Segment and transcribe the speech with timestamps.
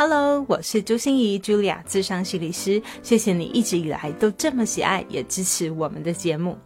[0.00, 2.80] Hello，我是朱心怡，Julia，智商心理师。
[3.02, 6.56] 谢谢你一直以来都这么喜爱，也支持我们的节目。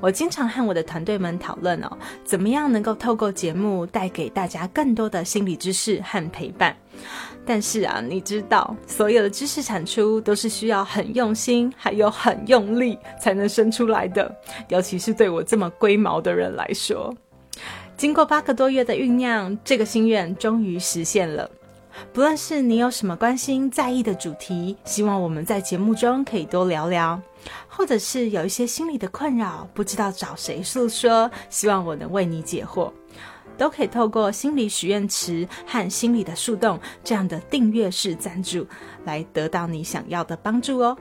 [0.00, 6.74] 我经常和我的团队们讨论哦，怎么样能够透过节目带给大家更多的心理知识和陪伴。
[7.44, 14.34] 但是啊，你知道，所有的知识产出都是需要很用心，还有很用力才能生出来的。
[14.68, 17.14] 尤其是对我这么龟毛的人来说，
[17.98, 21.50] 经过八个多月的酝酿，这个心愿终于实现了。
[22.12, 27.18] 不论是你有什么关心、在意的主题，希望我们在节目中可以多聊聊；
[27.68, 32.92] 或者是有一些心理的困扰，不知道找谁诉说，希望我能为你解惑。
[33.56, 38.64] 都可以透过心理许愿池和心理的树洞这样的订阅式赞助，
[39.04, 40.96] 来得到你想要的帮助哦。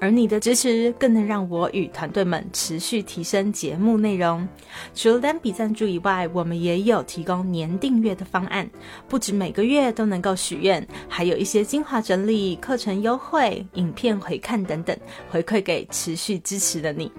[0.00, 4.46] 而你的支持更能让我与团队们持续提升节目内容。
[4.94, 8.68] 除了单笔赞助以外，我们也有提供年订阅的方案，
[9.08, 14.96] 不止每个月都能够许愿，还有一些精华整理、课程优惠、影片回看等等，
[15.30, 17.10] 回馈给持续支持的你。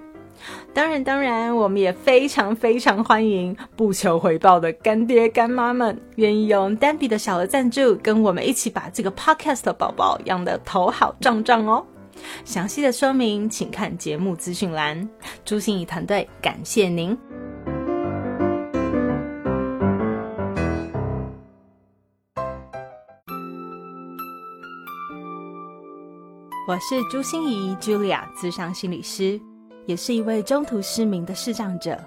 [0.74, 11.86] 当然，当然，我们也非常非常欢迎不求回报的干爹干妈们，愿意用单笔的小额赞助，跟我们一起把这个 podcast 宝宝养得头好壮壮哦。
[12.44, 15.08] 详细的说明，请看节目资讯栏。
[15.44, 17.16] 朱心怡团队感谢您。
[26.66, 29.40] 我是朱心怡，Julia，资商心理师。
[29.86, 32.02] 也是一位中途失明的视障者，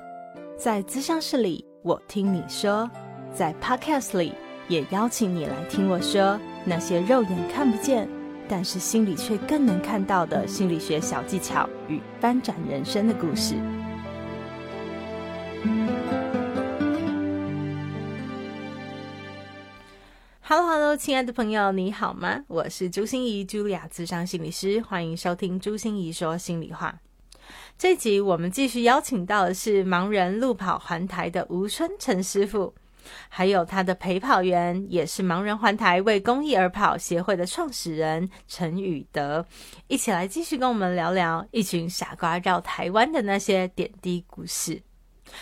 [0.57, 2.89] 在咨商室里，我听你说；
[3.31, 4.33] 在 Podcast 里，
[4.67, 8.09] 也邀请你来听我说那些肉眼看不见，
[8.49, 13.55] 但是心里却更能看到的心理学小技巧与翻转人生的故事。
[20.41, 22.45] Hello，Hello，亲爱的朋友，你好吗？
[22.47, 26.99] 我是朱心怡，茱莉亚，智商心理师，欢迎收听朱心怡说心里话。
[27.77, 32.73] 这集我们继续邀请到的是盲人路跑环台的吴春成师傅，
[33.29, 39.45] 还有他的陪跑员，也是盲人环台为公益而跑协会的创始人陈宇德，
[39.87, 44.86] 一起来继续跟我们聊聊一群傻瓜绕台湾的那些点滴故事。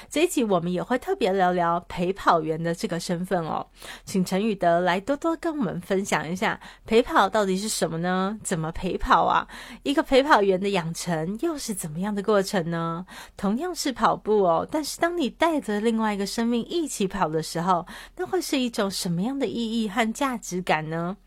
[0.09, 3.65] 这一集我们也会特别聊聊陪跑员的这个身份哦，
[4.03, 8.37] 请陈宇德来多多跟我们分享一下陪跑到底是什么呢？
[8.43, 9.47] 怎么陪跑啊？
[9.83, 13.05] 一个陪跑员的养成又是怎么样的过程呢？
[13.37, 17.85] 同样是跑步哦，但是当你带着另外一个生命一起跑的时候，
[18.17, 21.17] 那会是一种什么样的意义和价值感呢？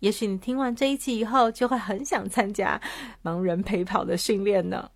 [0.00, 2.80] 也许你听完这一集以后，就会很想参加
[3.22, 4.90] 盲人陪跑的训练呢。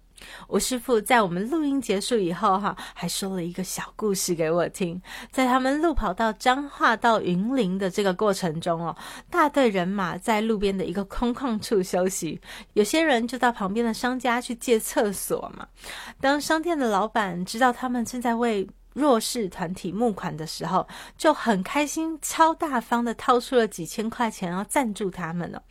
[0.48, 5.00] 吴师傅在我们录音结束以后，哈，还说了一个小故事给我听。
[5.30, 8.96] 在他们路跑到彰化到云林的这个过程中哦，
[9.30, 12.40] 大队人马在路边的一个空旷处休息，
[12.74, 15.66] 有些人就到旁边的商家去借厕所嘛。
[16.20, 20.86] 当商店的老板知道他们正在为弱势团体募款的时候，
[21.18, 25.62] 就很开心，超大方的掏出了几千块钱要赞助他们了。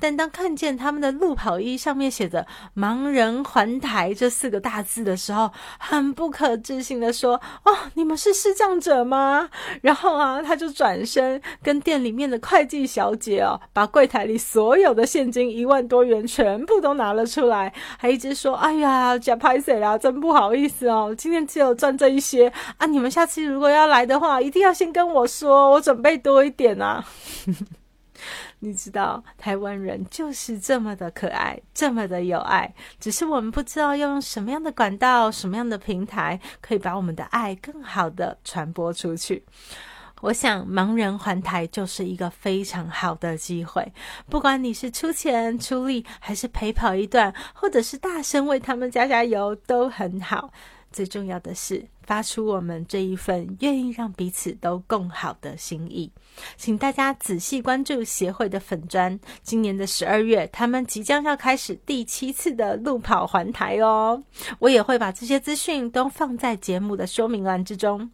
[0.00, 9.48] 但当看见他们的路跑衣上面写着“盲人环台”这四个大字的时候，很不可置信的说：“哦，你们是视障者吗？”
[9.82, 19.98] 然后啊，他就转身跟店里面的会计小姐哦，把柜台里所有的现金一万多元全部都拿了出来，还一直说：“哎呀，假拍谁啦？
[19.98, 22.86] 真不好意思哦，今天只有赚这一些啊！
[22.86, 27.04] 你们下次如果要来的话，一定要先跟我说，我准备多一点啊。”
[28.60, 39.44] 你知道台湾人就是这么的可爱，这么的有爱，只是我们不知道要用什么样的管道、什么样的平台，可以把我们的爱更好的传播出去。
[40.20, 43.90] 我想，盲人环台就是一个非常好的机会。
[44.28, 50.52] 不管你是出钱出力，还是陪跑一段，或者是大声为他们加加油，都很好。
[50.92, 56.10] 最重要的是，发出我们这一份愿意让彼此都更好的心意。
[56.56, 64.22] 请大家仔细关注协会的粉砖，今年的十二月，他们即将要开始第七次的路跑环台哦。
[64.58, 68.10] 我也会把这些资讯都放在节目的说明栏之中。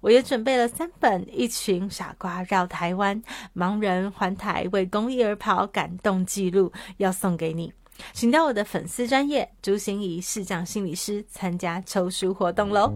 [0.00, 3.22] 我也准备了三本《一群傻瓜绕台湾》
[3.54, 7.72] 盲人环台为公益而跑感动记录，要送给你。
[8.12, 12.92] 请到我的粉丝专业朱心怡视障心理师参加抽书活动喽！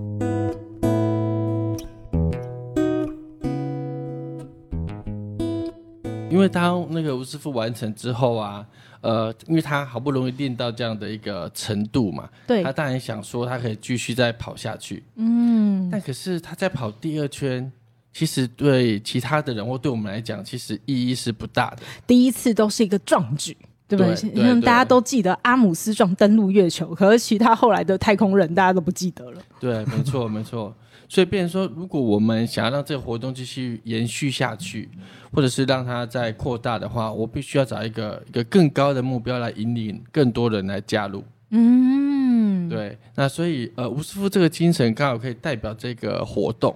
[6.30, 8.66] 因为当那个吴师傅完成之后啊，
[9.02, 17.70] 呃，因为他好不容易练到这样的一个程度嘛，对，他当然想说他可以继续再跑下去，嗯，但可是他在跑第二圈，
[18.12, 21.82] 其实对其他的人或对我们来讲，其实意义是不大的。
[22.04, 24.30] 第一次都是一个壮举，对不对？
[24.34, 29.40] 因为大家都记得阿姆斯壮登陆月球， 可是其他后来的太空人大家都不记得了。
[29.60, 30.74] 对，没错，没错。
[31.06, 34.88] 所以，变成说，如果我们想要让这个活动继续延续下去，
[35.32, 41.22] 或者是让它再扩大的话，我必须要找一个一个更高的目标来引领更多人来加入。
[41.50, 46.74] 嗯，对，那所以呃，吴师傅这个精神刚好可以代表这个活动。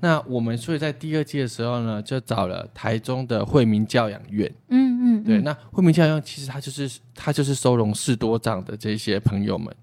[0.00, 4.50] 那我们所以在第二季的时候呢，就找了台中的惠民教养院。
[4.68, 5.44] 嗯嗯，对，嗯。
[5.44, 9.74] 那惠民教养其实它就是它就是收容士多长的这些朋友们，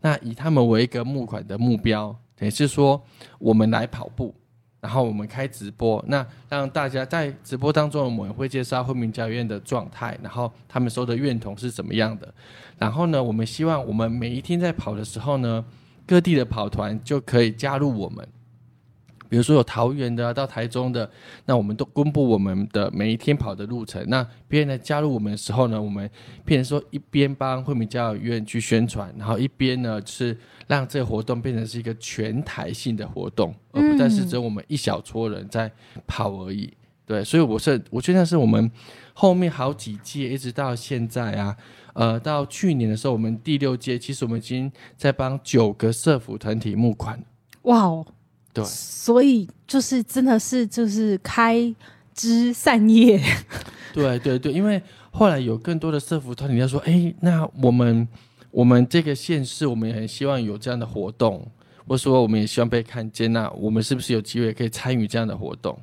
[0.00, 3.02] 那以他们为一个募款的目标，也是说
[3.38, 4.34] 我们来跑步，
[4.80, 12.32] 然后我们开直播，那让大家在直播当中，我们会介绍惠民教养院的状态，然后他们收的院童是怎么样的，
[12.78, 15.64] 然后呢，我们希望我们每一天在跑的时候呢，
[16.06, 18.26] 各地的跑团就可以加入我们。
[19.30, 21.08] 比如说有桃园的到台中的，
[21.46, 24.04] 那我们都公布我们的每一天跑的路程。
[24.08, 26.10] 那别人来加入我们的时候呢，我们
[26.44, 30.36] 变成说一边帮惠民教育院去宣传，然后一边呢是
[30.66, 35.70] 让这个活动变成是一个全台性的活动，而不再是只有我们一小撮人在
[36.06, 36.72] 跑而已。
[37.06, 38.70] 对，所以我是我觉得是我们
[39.14, 41.56] 后面好几届一直到现在啊，
[41.94, 47.20] 呃，到去年的时候，我们第六届其实我们已经在帮九个社服团体募款。
[47.62, 48.06] 哇哦，
[48.52, 51.74] 对所以就是真的是就是开
[52.14, 53.20] 枝散叶，
[53.94, 58.06] 对对对，因为后来有更多的社服团体要说，哎，那我们
[58.50, 61.46] 我们这个县市，我们也很希望有这样的活动，
[61.86, 65.78] 或者说我们也希望被看见，那我们是不是有机会可以参与这样的活动？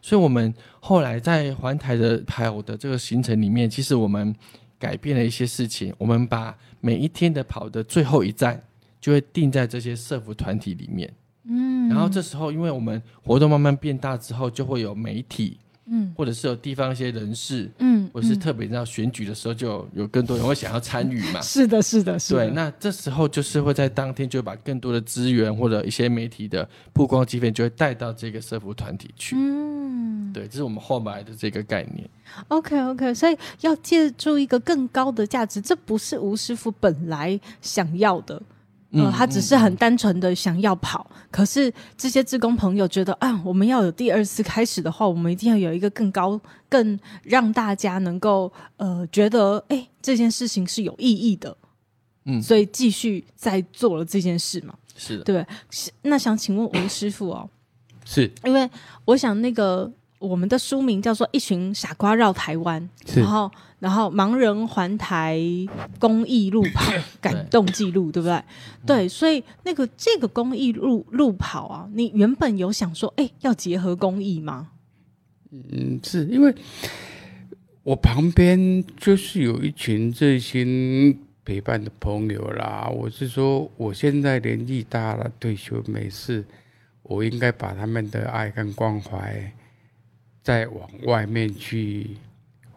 [0.00, 4.34] 所以，我们后来在环台的跑的这个行程里面，其实我们
[4.78, 8.62] 改变了一些事情，我们把每一天的跑的最后一站
[9.00, 11.12] 就会定在这些社服团体里面。
[11.48, 21.40] 嗯，然后这时候，因为我们活动慢慢变大之后，就会有媒体，嗯，或者是有地方一些人士，嗯，或者是特别到选举的时候，就有有更多人会想要参与嘛。
[21.44, 29.36] 是的，是的，是的，对，那这时候就是会在当天就把更多的资源或者一些媒体的曝光机会就会带到这个社服团体去。
[29.36, 32.08] 嗯对，这是我们后来的这个概念。
[32.48, 38.42] ，OK OK，所以要借助一个更高的价值，这不是吴师傅本来想要的。
[38.94, 51.56] 呃，嗯他只是很单纯的想要跑，可是这些志工朋友觉得啊，我们要有第二次开始的话，我们一定要有一个更高、更让大家能够呃觉得，哎，这件事情是有意义的，
[52.24, 54.74] 嗯，所以继续在做了这件事嘛。
[54.96, 55.18] 是。
[55.18, 57.50] 的，对，是那想请问吴师傅哦，
[58.04, 58.30] 是。
[58.44, 58.70] 因为
[59.06, 59.90] 我想那个
[60.24, 62.88] 我们的书名叫做《一群傻瓜绕台湾》，
[63.20, 65.38] 然后然后盲人环台
[65.98, 68.42] 公益路跑感动记录，对不对？
[68.86, 74.68] 对，所以那个这个公益路路跑啊，你原本有想说，哎，要结合公益吗？
[75.50, 76.54] 嗯，是因为
[77.82, 82.88] 我旁边就是有一群热心陪伴的朋友啦。
[82.88, 86.44] 我是说，我现在年纪大了，退休没事，
[87.02, 89.52] 我应该把他们的爱跟关怀
[90.44, 92.10] 再往外面去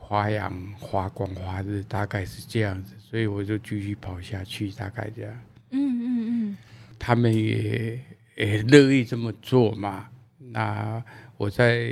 [0.07, 2.95] 发扬、发光发热，大概是这样子。
[2.97, 5.31] 所以我就继续跑下去，大概这样。
[5.71, 6.57] 嗯嗯嗯，
[6.97, 7.99] 他们也
[8.37, 10.07] 也乐意这么做嘛。
[10.39, 11.03] 那
[11.35, 11.91] 我在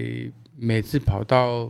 [0.55, 1.69] 每次跑到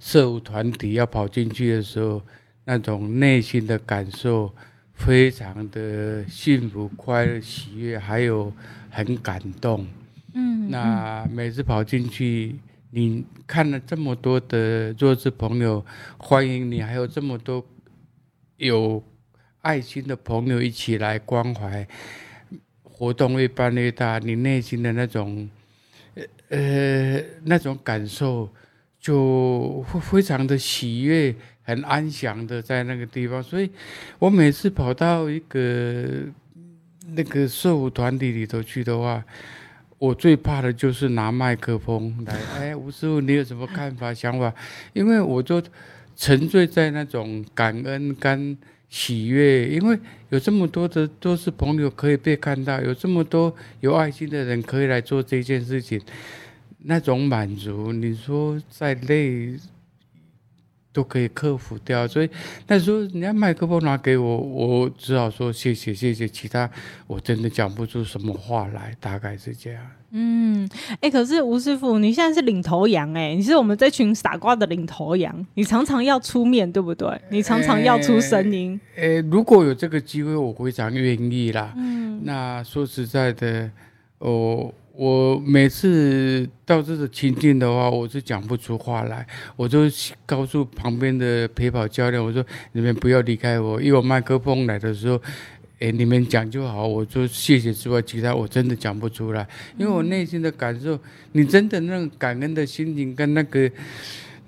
[0.00, 2.20] 社务团体要跑进去的时候，
[2.64, 4.52] 那种内心的感受
[4.94, 8.52] 非常的幸福、快乐、喜悦，还有
[8.90, 9.86] 很感动。
[10.34, 12.56] 嗯，那每次跑进去，
[12.90, 15.84] 你看了这么多的弱智朋友
[16.18, 17.64] 欢迎你，还有这么多
[18.56, 19.02] 有
[19.62, 21.86] 爱心的朋友一起来关怀，
[22.82, 25.48] 活动越办越大，你内心的那种
[26.14, 28.52] 呃呃那种感受
[28.98, 33.40] 就会非常的喜悦，很安详的在那个地方。
[33.40, 33.70] 所以
[34.18, 36.24] 我每次跑到一个
[37.06, 39.24] 那个社务团体里头去的话，
[39.98, 44.52] 我最怕的就是拿麦克风来，哎，吴师傅，你有什么看法、想法？
[44.92, 45.62] 因为我就
[46.16, 48.56] 沉醉在那种感恩跟
[48.88, 49.98] 喜悦，因为
[50.28, 56.00] 有这么多的都是朋友可以被看到，有这么多有爱心的人可以来做这件事情，
[56.82, 59.58] 那种满足，你说在累
[60.94, 62.08] 都可以克服掉。
[62.08, 62.30] 所以
[62.66, 66.70] 那时候人家麦克风拿给我，我只好说谢谢谢谢，其他
[67.06, 69.82] 我真的讲不出什么话来，大概是这样。
[70.16, 70.68] 嗯，
[71.00, 77.20] 哎、可是吴师傅，你现在是领头羊哎、你是我们这群傻瓜的领头羊，你常常要出面，对不对？
[77.30, 78.80] 你常常要出声音。
[78.94, 81.74] 诶，如果有这个机会，我非常愿意啦。
[81.76, 83.68] 嗯，那说实在的，
[84.18, 89.90] 哦，我每次到这个情境的话，我是讲不出话来，我就
[90.24, 95.20] 告诉旁边的陪跑教练，我说你们不要离开我，因为我麦克风来的时候，
[95.80, 99.46] 哎，你们讲就好，我就谢谢之外，其他我真的讲不出来，
[99.76, 100.96] 因为我内心的感受，
[101.32, 103.70] 你真的那种感恩的心情跟那个。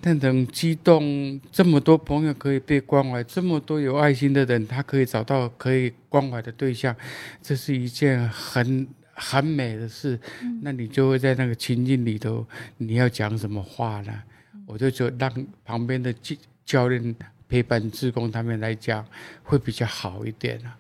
[0.03, 6.95] 那种激动，这么多朋友可以被关怀，这么多有爱心的人，他可以找到可以关怀的对象，
[7.43, 10.19] 这是一件很很美的事。
[10.63, 12.47] 那你就会在那个情境里头，
[12.77, 14.13] 你要讲什么话呢？
[14.67, 17.15] 我就就让旁边的教教练
[17.49, 19.05] 陪伴志工他们来讲，
[19.43, 20.77] 会比较好一点啊。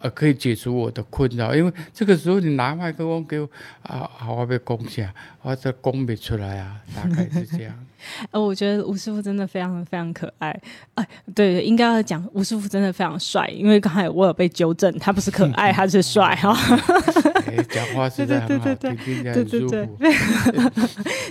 [0.00, 3.50] 呃，可以解除我的困扰，因为这个时候你拿麦克风给我
[3.82, 7.86] 啊，好，我被攻下，我这攻不出来啊，大概是这样。
[8.30, 10.58] 呃，我觉得吴师傅真的非常非常可爱。
[10.94, 16.56] 哎，对，应该要讲吴师傅真的非常帅，因为刚才我有被纠正，他不是可爱，他是帅哈。
[17.68, 19.88] 讲话是在很好听，听起来很舒服。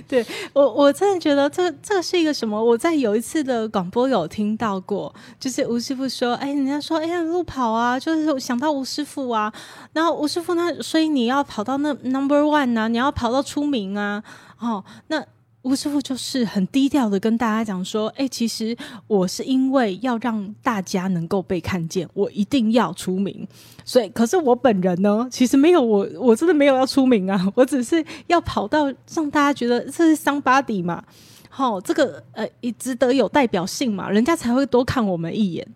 [0.07, 2.61] 对 我，我真的觉得这这是一个什么？
[2.61, 9.51] 我在有一次的广播有听到过，就是吴师傅说：“哎，人家说，哎呀，路跑啊，就是想到吴师傅啊。
[9.93, 14.21] 然后吴师傅那，所以你要跑到那 number one 啊，你要跑到出名啊。
[14.59, 15.23] 哦，那。”
[15.67, 18.73] 吴师傅就是很低调的跟大家讲说：“哎，其实
[19.05, 23.45] 我是因为要让大家能够被看见，我一定要出名。
[23.83, 31.03] 所以，可是我本人呢，其实没有我，我真的没有要出名啊，我只是要跑到让大家觉得这是桑巴迪嘛，
[31.49, 35.67] 好，这个呃，也值得有代表性嘛，人家才会多看我们一眼。”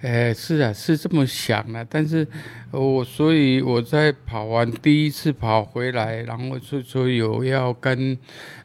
[0.00, 2.24] 哎，是啊，是这么想的，但是
[2.70, 8.16] 我所以我在跑完第一次跑回来，然后就说有要跟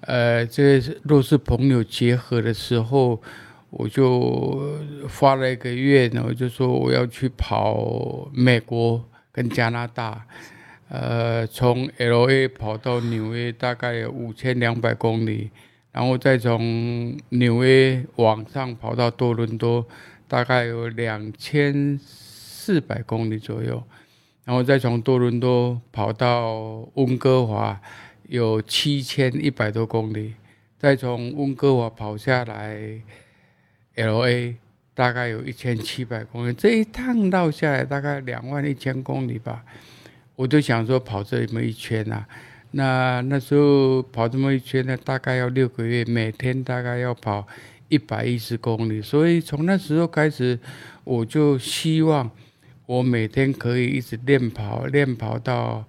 [0.02, 3.20] 呃这些弱势朋友结合的时候，
[3.72, 4.78] 我就
[5.10, 10.24] 发了一个愿，我就说我要去跑美国跟加拿大，
[10.90, 15.50] 呃，从 L A 跑到纽约大概有五千两百公里，
[15.92, 19.84] 然后再从纽约往上跑到多伦多。
[20.34, 23.84] 大概有两千四百公里左右，
[24.46, 27.80] 然后再从多伦多跑到温哥华，
[28.24, 30.34] 有七千一百多公里，
[30.80, 33.00] 再从温哥华跑下来
[33.94, 34.56] ，L A
[34.96, 39.64] 大概有一千七百公里，这一趟绕下来大概两万一千公里吧。
[40.36, 42.28] 我就想说跑这么一圈啊，
[42.72, 47.48] 那那时候跑这么一圈呢，大概要六个月，每天大概要跑。
[47.94, 50.58] 一百一十公里，所以从那时候开始，
[51.04, 52.32] 我就希望
[52.88, 55.86] 我每天可以一直练跑，练跑到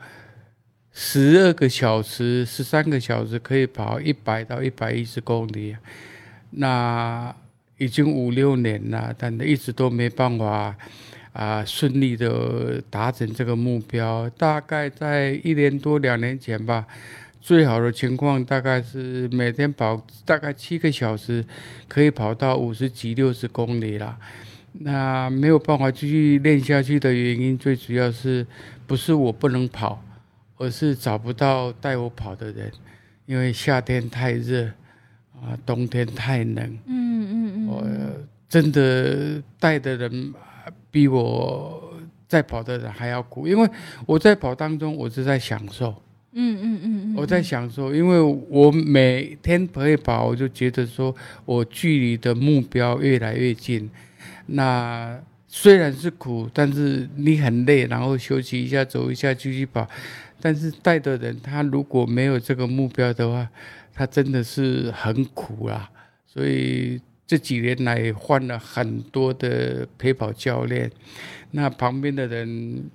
[0.92, 5.75] 十二个小时、十三个小时，可以跑一百到一百一十公里。
[6.50, 7.34] 那
[7.78, 10.76] 已经五六年了，但一直都没办法
[11.32, 14.28] 啊顺利的达成这个目标。
[14.37, 16.87] 大概在一年多两年前吧。
[17.44, 21.44] 最好的情况大概是每天跑大概七个小时，
[21.86, 24.18] 可以跑到五十几、六十公里啦。
[24.72, 28.46] 那没有办法继续练下去的原因，最主要是
[28.86, 30.02] 不是我不能跑，
[30.56, 32.72] 而是找不到带我跑的人。
[33.26, 34.64] 因为夏天太热
[35.34, 36.78] 啊，冬天太冷。
[36.86, 37.66] 嗯嗯嗯。
[37.66, 37.86] 我
[38.48, 40.32] 真的带的人
[40.90, 41.92] 比我
[42.26, 43.68] 在跑的人还要苦，因为
[44.06, 45.94] 我在跑当中，我是在享受。
[46.36, 51.14] 嗯嗯嗯我在想说，因为我每天陪跑，我就觉得说
[51.44, 53.88] 我距离的目标越来越近。
[54.46, 59.88] 那虽然是苦，但是你很累，然后休息一下，走一下，继续跑。
[60.40, 63.48] 但是带的人他如果没有这个目标的话，
[63.94, 65.88] 他真的是很苦啊。
[66.26, 70.90] 所以这几年来换了很多的陪跑教练，
[71.52, 72.90] 那旁边的人。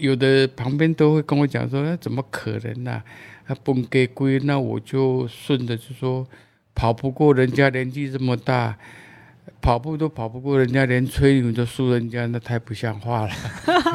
[0.00, 3.02] 有的旁边都会跟我讲说：“那怎么可能呢？
[3.46, 6.26] 他崩给龟，那我就顺着就说，
[6.74, 8.78] 跑不过人家年纪这么大，
[9.60, 13.30] 跑步都跑不过人家，连吹牛都输人家，那太不像话了。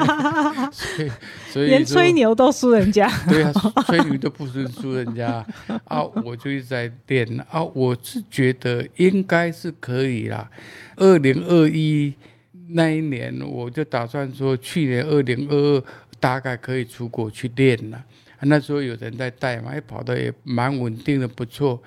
[0.72, 1.12] 所以，
[1.50, 3.12] 所以连吹牛都输人家。
[3.27, 3.51] 对啊，
[3.88, 5.43] 吹牛都不输输人家
[5.86, 6.03] 啊！
[6.24, 10.50] 我就一直在练啊，我是觉得应该是可以啦。
[10.98, 12.13] 二零二一。
[12.71, 15.83] 那一年我就打算说，去年二零二二
[16.19, 18.03] 大概可以出国去练了。
[18.41, 21.81] 那时候有人在带嘛，也跑的也蛮稳定的，不错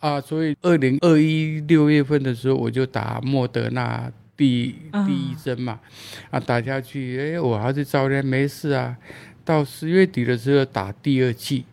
[0.00, 0.20] 啊。
[0.20, 4.76] 所以二零二一六月份的时候，我就打莫德纳第
[5.06, 5.80] 第一针嘛，
[6.30, 8.96] 啊打下去，哎，我还是照练没事啊。
[9.44, 11.64] 到十月底的时候打第二剂，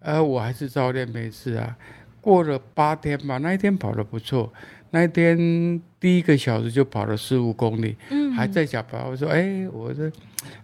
[0.00, 1.76] 呃，我还是照练没事啊。
[2.20, 4.52] 过了八天吧，那一天跑得不错，
[4.90, 9.08] 那一天第一个小时就跑了十五公里，嗯还在想跑。
[9.08, 10.10] 我说，哎，我这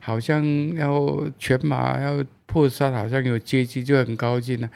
[0.01, 4.71] 好像要全马要破三，好像有接近，就很高兴了。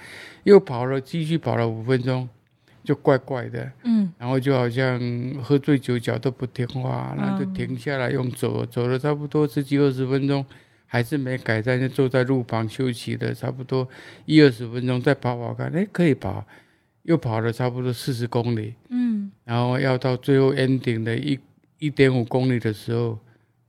[0.45, 2.28] 又跑了，继续跑了五分钟，
[2.83, 5.00] 就怪怪的，嗯然后就好像
[5.43, 10.45] 喝醉酒，脚都不听话，然后就嗯停下来用走，走了差不多十几二十分钟，
[10.87, 13.88] 还是没改善，就坐在路旁休息了差不多
[14.25, 16.45] 一二十分钟，再跑跑看，哎，可以跑，
[17.02, 19.31] 又跑了差不多四十公里，嗯。
[19.45, 21.38] 然后要到最后 ending 的一
[21.78, 23.19] 一点五公里的时候，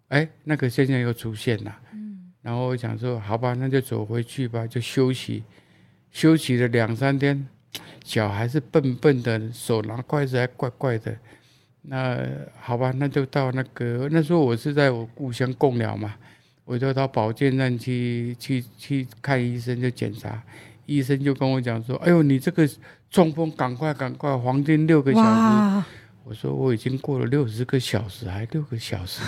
[0.09, 2.31] 哎，那个现象又出现了，嗯。
[2.41, 5.43] 然后我想说，好吧，那就走回去吧，就休息，
[6.11, 7.47] 休息了两三天，
[8.03, 11.17] 脚还是笨笨的，手拿筷子还怪怪的。
[11.81, 12.19] 那
[12.59, 16.13] 好吧，那就到那个那时候我是在我故乡贡寮嘛，
[16.65, 20.43] 我就到保健站去去去看医生，就检查，
[20.89, 22.67] 医生就跟我讲说，哎呦，你这个
[23.11, 25.85] 中风，赶快赶快，黄金六个小时。
[26.23, 29.21] 我说我已经过了六十个小时，还六个小时。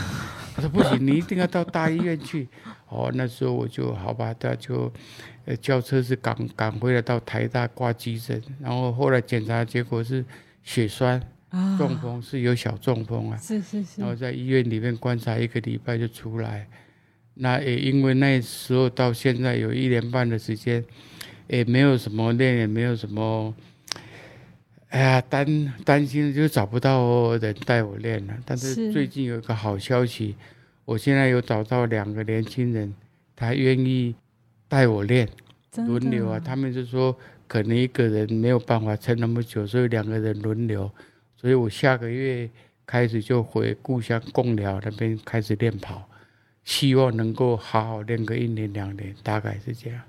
[0.56, 2.48] 他说不行，你一定要到大医院去。
[2.90, 4.92] 哦，那时候我就好吧，他就
[5.46, 10.24] 呃叫车是赶赶回来到台大挂急诊，然后后来检查结果是
[10.64, 13.38] 血栓啊中风，是有小中风啊。
[13.38, 16.68] 是是是然，后在医院里面观察一个礼拜就出来。
[17.34, 20.84] 那也因为那时候到现在有一年半的时间，
[21.52, 23.54] 也没有什么练，也没有什么，
[24.88, 28.34] 哎呀担担心就找不到人带我练了。
[28.46, 30.38] 但是是最近有一个好消息，
[30.86, 32.94] 我现在有找到两个年轻人，
[33.36, 34.16] 他愿意
[34.70, 35.28] 带我练
[35.76, 36.40] 轮流啊。
[36.40, 37.14] 他们就说
[37.50, 40.90] 可能一个人没有办法撑那么久，所以两个人轮流。
[41.36, 42.50] 所以我下个月
[42.86, 46.08] 开始就回故乡贡寮那边开始练跑，
[46.64, 50.02] 希望能够好好练个一年两年，大概是这样。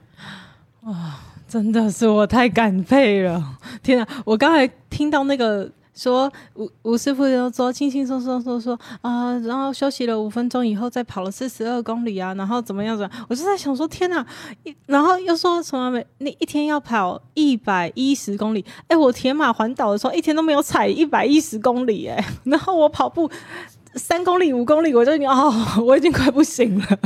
[1.52, 3.58] 真的是我太感佩了！
[3.84, 14.26] 天啊，我刚才听到那个说吴吴师傅就说轻轻松松说说啊、然后休息了五分钟以后再跑了四十二公里啊，然后怎么样怎，我就在想说天哪，
[14.64, 23.30] 一然后又说什么每那一天要跑一百一十公里，哎，我铁马环岛的时候一天都没有踩一百一十公里，哎，然后我跑步。
[23.94, 25.52] 三公里、五公里，我就已经哦，
[25.84, 26.98] 我已经快不行了，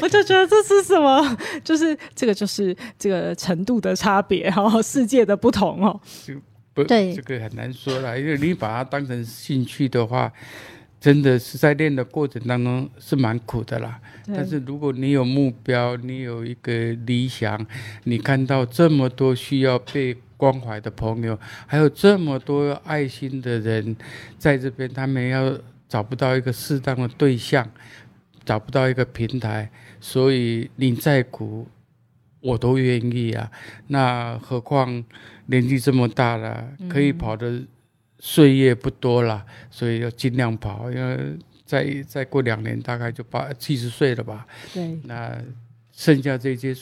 [0.00, 1.36] 我就觉得这是什么？
[1.64, 6.00] 就是这个，就是这个程度的差别，哦，世界的不同哦。
[6.72, 10.32] 不，对这个很难说了，因为你把它当成兴趣的话，
[11.00, 13.98] 真的是在练的过程当中是蛮苦的啦。
[14.32, 16.72] 但是如果你有目标，你有一个
[17.06, 17.66] 理想，
[18.04, 23.96] 你看到这么多需要被关怀的朋友，还有这么多爱心的人
[24.38, 25.52] 在这边，他们要
[25.90, 27.68] 找不到一个适当的对象，
[28.44, 29.68] 找不到一个平台，
[30.00, 31.66] 所以你再苦，
[32.40, 33.50] 我都愿意啊。
[33.88, 35.04] 那何况
[35.46, 37.60] 年纪这么大了，可以跑的
[38.20, 44.46] 岁月不多了，所以要尽量跑，因为再再过两年大概就八七十岁了吧。
[44.72, 45.36] 对，那
[45.90, 46.72] 剩下这些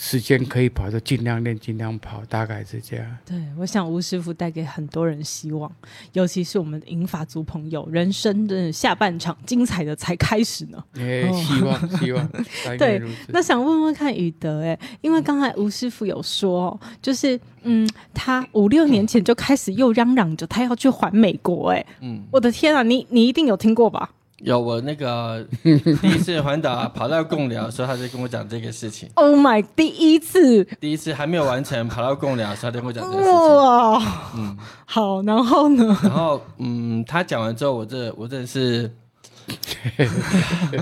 [0.00, 3.18] 时时间可以跑，就尽量练，尽量跑，大概是这样。
[3.26, 5.70] 对，我想吴师傅带给很多人希望，
[6.12, 10.82] 尤其是我们的银发族朋友，人生的下半场精彩的才开始呢。
[10.94, 12.30] 也哦希望 希望
[12.78, 13.02] 对。
[13.28, 24.10] 那想问问看宇德，哎，因为刚才吴师傅有说哦，就是嗯，他五六年前就开始又嚷嚷着他要去环美国，哎，嗯，我的天啊，你你一定有听过吧
[24.44, 29.08] 有我那个第一次环岛跑到贡寮的时候，他就跟我讲这个事情。
[29.14, 33.32] ？Oh my，第一次第一次还没有完成，跑到贡寮的时候，他就跟我讲这个事情。
[33.32, 34.02] 哇，
[34.36, 35.98] 嗯，好，然后呢？
[36.04, 38.88] 然后嗯，他讲完之后，我这我真的是，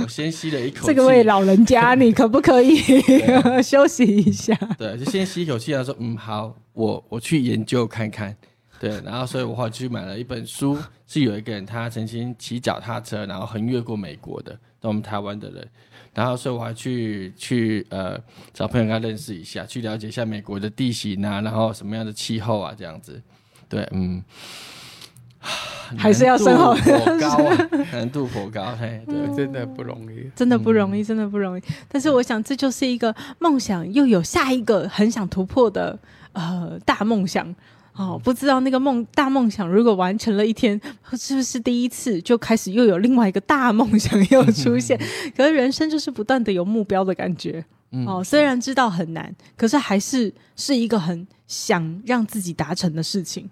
[0.03, 2.79] 我先吸了一口气，这个位老人家，你可不可以
[3.63, 4.55] 休息一下？
[4.77, 8.37] 对，就先吸一口气，然后说嗯好，我我去研究看看。
[8.79, 15.67] 对，然后所以我后来去买了一本书，是有一个人他曾经骑脚踏车，然后横越过美国的，到我们台湾的人，
[16.13, 18.19] 然后所以我还去去呃
[18.53, 23.21] 找朋友跟他认识一下，去了解一下美国的地形啊，然后什么样的气候啊这样子。
[23.69, 24.23] 对，嗯，
[25.97, 29.35] 还是要生活难度颇高啊， 难度颇高，嘿，对。
[29.35, 30.31] 真的不容易。
[30.37, 31.63] 真的不容易，真的不容易。
[31.89, 35.99] 但是我想，这就是一个梦想，又有下一个很想突破的
[36.33, 37.55] 呃大梦想。
[37.97, 40.79] 哦，不知道那个梦大梦想如果完成了一天，
[41.19, 45.01] 是不是第一次就开始又有另外一个大梦想又出现？
[45.37, 47.65] 可是人生就是不断的有目标的感觉。
[47.93, 53.49] 嗯哦，虽然知道很难，可是还是是一个很想让自己达成的事情。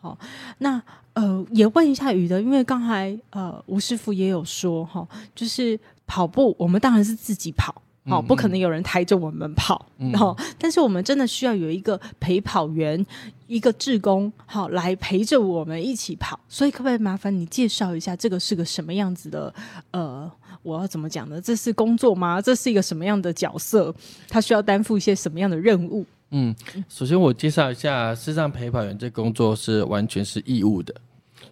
[0.00, 0.18] 好、
[0.58, 0.82] 那
[1.14, 13.04] 呃，也问一下宇的，因为刚才呃吴师傅也有说哈、就是跑步，我们当然是自己跑，好、不可能有人抬着我们跑，嗯然后，但是我们真的需要有一个陪跑员，
[13.46, 16.38] 一个志工，好来陪着我们一起跑。
[16.48, 19.52] 所以，可不可以麻烦你介绍一下，这个是个什么样子的？
[19.90, 20.30] 呃，
[20.62, 21.40] 我要怎么讲呢？
[21.40, 22.40] 这是工作吗？
[22.40, 23.94] 这是一个什么样的角色？
[24.28, 26.04] 他需要担负一些什么样的任务？
[26.30, 26.54] 嗯，
[26.88, 30.94] 首先我介绍一下，事实上陪跑员这工作是完全是义务的，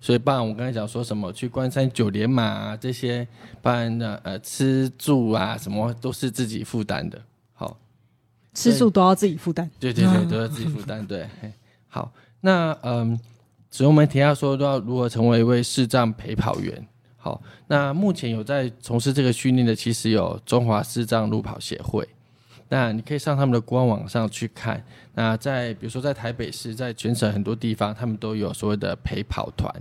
[0.05, 3.27] 所以不然我刚才讲说什么去关山九连马、啊、这些，
[3.63, 7.19] 不然的呃吃住啊什么都是自己负担的。
[7.55, 7.75] 好，
[8.53, 9.71] 吃住都要自己负担。
[9.81, 11.07] 对对对，都要自己负担。
[11.07, 11.27] 对，
[11.89, 12.13] 好，
[12.43, 13.19] 那嗯，
[13.71, 16.87] 所以我们提到说都要如何成为一位视障陪跑员。
[17.17, 22.07] 好，那目前有在从事这个训练的，其实有中华视障路跑协会。
[22.69, 24.85] 那你可以上他们的官网上去看。
[25.15, 29.73] 那在比如说在台北市，在全省很多地方，他们都有所谓的陪跑团。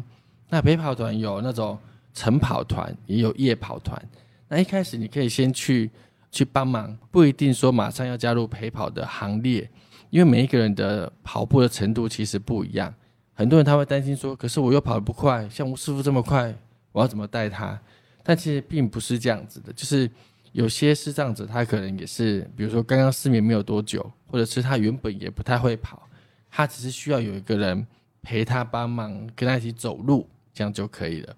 [0.53, 1.75] 那陪跑团有那种
[2.13, 3.99] 晨跑团，也有夜跑团。
[4.47, 5.89] 那一开始你可以先去
[6.29, 9.67] 去帮忙，不一定说马上要加入陪跑的行列，
[10.11, 12.93] 因为每一个人的跑步的程度其实不一样。
[13.33, 16.53] 很多人他会担心说，可是我又跑得不快，像吴师傅这么快，
[16.91, 17.81] 我要怎么带他？
[18.21, 20.07] 但其实并不是这样子的，就是
[20.51, 26.07] 有些视障者他可能也是，比如说刚刚失眠没有多久，或者是他原本也不太会跑，
[26.51, 27.87] 他只是需要有一个人
[28.21, 31.35] 陪他帮忙，跟他一起走路，这样就可以了。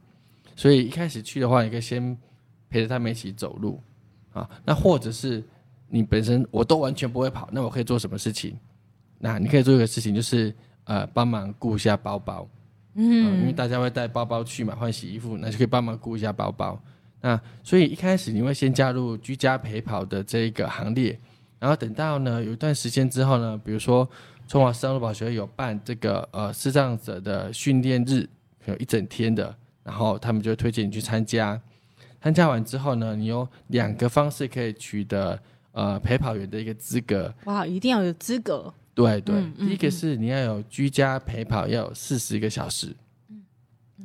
[0.55, 2.17] 所以一开始去的话，你可以先
[2.69, 3.81] 陪着他们一起走路
[4.33, 4.49] 啊。
[4.65, 5.43] 那或者是
[5.87, 8.57] 你本身我都完全不会跑，那我可以做什么事情？
[9.19, 12.47] 那你可以做一个事情，就是呃帮忙顾一下包包。
[12.93, 16.81] 嗯，因为大家会带包包去嘛，换洗衣服，那就可以帮忙顾一下包包。
[17.21, 21.19] 那所以一开始你会先加入居家陪跑的这一个行列，
[21.59, 24.07] 然后等到呢有一段时间之后呢，比如说
[24.47, 28.29] 中华视障路保学会有办这个呃视障者的训练日，
[28.71, 31.59] 有一整天的，然后他们就推荐你去参加。
[32.21, 35.39] 参加完之后呢，你有两个方式可以取得
[35.73, 37.31] 呃陪跑员的一个资格。
[37.45, 38.73] 哇，一定要有资格。
[38.95, 42.95] 对对，嗯嗯第一个是你要有居家陪跑，要有四十个小时。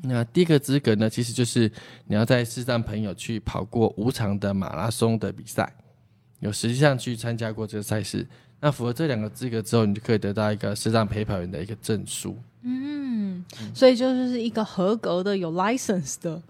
[0.03, 1.70] 那第一个资格呢，其实就是
[2.07, 5.73] 你要在视障朋友去跑过五场的马拉松的比赛，
[6.40, 8.27] 有实际上去参加过这个赛事。
[8.61, 12.37] 那符合这两个资格之后，你就可以得到一个视障陪跑员的一个证书。
[12.62, 13.44] 嗯，
[13.75, 16.42] 所以就是一个合格的有 license 的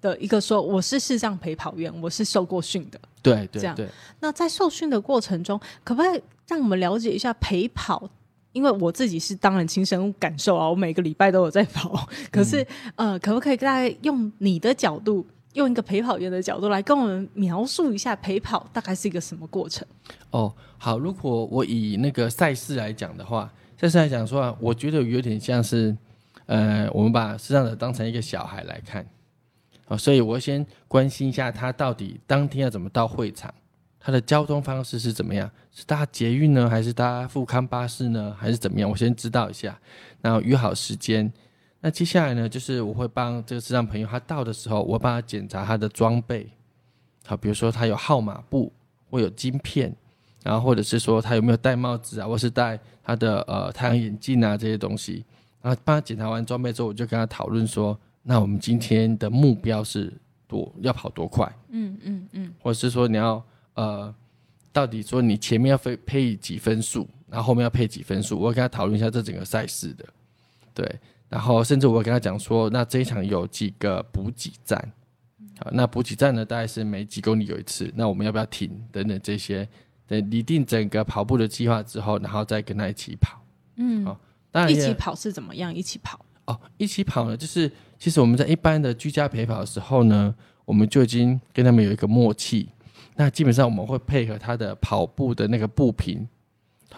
[0.00, 3.00] 的一个说，我是视障陪跑员，我是受过训的。
[3.22, 3.88] 对对这样对，
[4.20, 8.08] 那在受训的过程中，可不可以让我们了解一下陪跑？
[8.52, 12.06] 因为我自己是当然亲身感受啊，我每个礼拜都有在跑。
[12.30, 19.84] 可是，呃，可不可以大概用你的角度，用一个陪跑员的角度来跟我们描述一下陪跑大概是一个什么过程？
[20.30, 25.96] 哦，好，如果我以那个赛事来讲的话，赛事来讲说啊，我觉得有点像是，
[26.46, 29.06] 呃，我们把视障者当成一个小孩来看，
[29.88, 33.52] 哦，所以我先关心一下他到底当天要怎么到会场，
[33.98, 38.88] 他的交通方式是怎么样，是搭捷运呢，还是搭富康巴士呢，还是怎么样？
[38.88, 39.78] 我先知道一下，
[40.22, 41.30] 然后约好时间。
[41.80, 46.48] 那接下来呢，就是我会帮这个视障朋友，他到的时候，我帮他检查他的装备，
[47.26, 48.72] 好，比如说他有号码布，
[49.10, 49.94] 或有晶片，
[50.42, 55.24] 然后或者是说他有没有戴帽子啊，或是戴他的呃太阳眼镜啊这些东西，
[55.60, 60.12] 然后帮他检查完装备之后，我就跟他讨论说，那我们今天的目标是
[60.48, 64.12] 多要跑多快，嗯嗯嗯，或者是说你要呃
[64.72, 70.04] 到底说你前面要配配几分数，然后后面要配几分数，我会跟他讨论一下这整个赛事的，
[70.72, 74.92] 对，然后甚至我会跟他讲说，那这一场有几个补给站。
[75.60, 77.88] 好，那补给站呢，大概是每几公里有一次。
[77.94, 78.68] 那我们要不要停？
[78.90, 79.68] 等等这些，
[80.06, 83.40] 等拟定整个跑步的计划之后，然后再跟他一起跑。
[83.76, 84.16] 嗯哦
[84.50, 85.74] 当然一起跑是怎么样？
[85.74, 90.32] 一起跑，哦，一起跑呢，就是其实我们在一般的居家陪跑的时候呢，
[90.64, 92.68] 我们就已经跟他们有一个默契。
[93.16, 96.28] 那基本上我们会配合他的跑步的那个步频，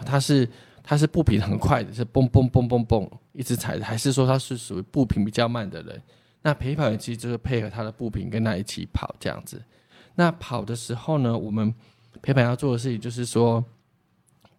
[0.05, 0.47] 他是
[0.83, 5.99] 他是步频很快的，是蹦蹦蹦蹦蹦一直踩的，还是说他是属于步频比较慢的人？
[6.43, 9.59] 那陪跑员其实就是配合他的步频跟他一起跑这样子。
[10.13, 11.73] 那跑的时候呢，我们
[12.27, 13.63] 陪板要做的事情就是说，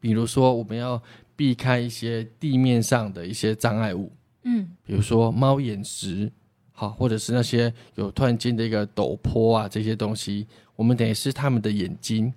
[0.00, 0.98] 比如说我们要
[1.37, 4.11] 避开一些地面上的一些障碍物，
[4.44, 6.33] 嗯比如说猫眼石，
[6.72, 12.33] 好，或者是那些有突然间的一个陡坡啊这些东西，我们等于是他们的眼睛，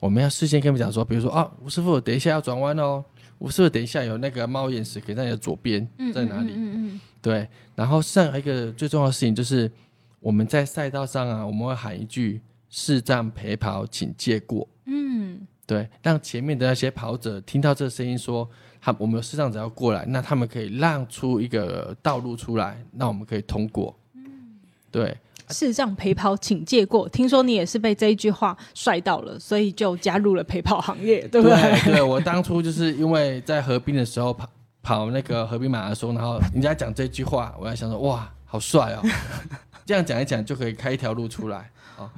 [0.00, 3.04] 我们要事先跟他们讲说，比如说啊，吴师傅等一下要转弯哦，
[3.40, 6.54] 吴师傅等一下有那个猫眼石可以在你的左边，嗯，在哪里？
[6.56, 9.70] 嗯嗯对，然后剩下一个最重要的事情就是
[10.18, 12.40] 我们在赛道上啊，我们会喊一句
[12.72, 14.68] “视障陪跑，请借过”。
[14.86, 18.46] 嗯对，让前面的那些跑者听到这声音说，
[18.80, 23.96] 他我们有视障者要过来，那他们可以让出一个道路出来，那我们可以通过。
[24.14, 24.58] 嗯
[24.90, 25.16] 对，
[25.50, 31.56] 视障陪跑请借过，听说你也是被这一句话帅到了，所以就加入了陪跑行业，对不对？
[31.84, 34.48] 对，对我当初就是因为在河滨的时候跑
[34.82, 39.02] 跑那个河滨马拉松，然后人家讲这句话，我在想说哇，好帅哦，
[39.92, 42.10] 这样讲一讲就可以开一条路出来 哦。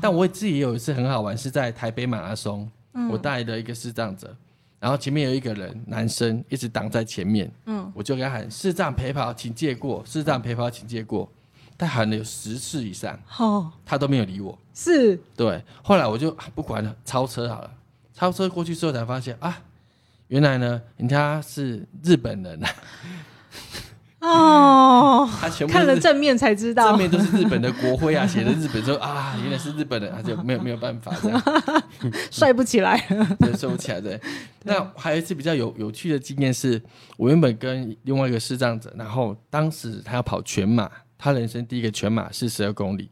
[0.00, 2.66] 但我自己也有一次很好玩，是在台北马拉松，
[3.10, 4.34] 我带了一个视障者，
[4.80, 11.30] 然后前面有一个人男生一直挡在前面，嗯，我就给他喊视障陪跑请借过，视障陪跑请借过，
[11.76, 14.58] 他喊了有十次以上，哦，他都没有理我。
[14.72, 15.20] 是。
[15.36, 17.70] 对，后来我就啊不管了，超车好了。
[18.14, 19.60] 超车过去之后才发现啊，
[20.28, 22.70] 原来呢人家是日本人啊，
[24.20, 31.42] 哦，他全部看了正面才知道正，面都是日本的国徽啊，写的日本说啊，原来是日本人，他就没有没有办法这样，
[32.28, 32.98] 帅不起来。
[33.38, 34.20] 对，帅不起来对。
[34.64, 36.82] 那还有一次比较有有趣的经验是，
[37.16, 43.08] 我原本跟另外一个视障者，然后当时他要跑全马，他人生第一个全马是十二公里，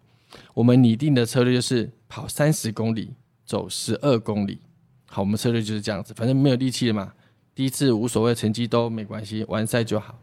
[0.54, 3.14] 我们拟定的策略就是跑三十公里，
[3.44, 4.60] 走十二公里。
[5.08, 7.12] 好，我们策略就是这样子，反正没有力气了嘛，
[7.54, 10.18] 第一次无所谓，成绩都没关系，完赛就好。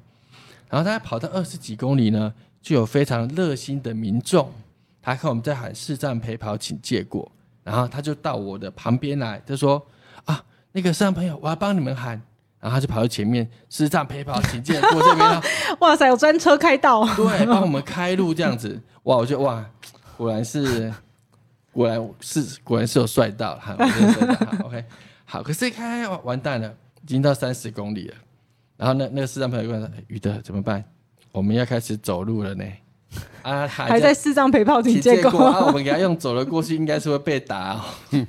[0.73, 4.51] 然后他跑到二十几公里呢，就有非常热心的民众，
[5.03, 7.31] 他看我们在喊市站陪跑，请借过，
[7.63, 9.79] 然后他就到我的旁边来，他说
[10.25, 12.19] 啊，那个市站朋友，我要帮你们喊，
[12.59, 15.39] 然后他就跑到前面，市站陪跑，请借过这边哦，
[15.81, 19.63] 哇塞，有专车开道， 对，帮我们开路这样子， 哇，我觉得哇，
[20.17, 20.91] 果然是，
[21.71, 23.75] 果然是，果然是有帅到，哈
[24.63, 24.83] ，，OK，
[25.25, 28.15] 好，可是开完完蛋了，已经到三十公里了，
[28.77, 30.83] 然后那那个视障朋友跟我说，哎宇德怎么办？
[31.31, 32.63] 我们要开始走路了呢，
[33.41, 35.71] 啊，还还在视障陪跑请请借借过啊，我过。
[35.73, 37.81] 们给他用走了过去，应该是会被打、哦。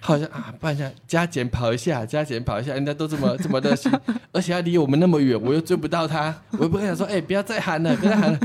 [0.00, 3.92] 好像啊，不然这样加减跑一下，加减跑一下，人家都这么这么热心，
[4.32, 8.38] 而且他离我们那么远，我又追不到他，我又不跟他说，哎、不要再喊了，不要再喊了，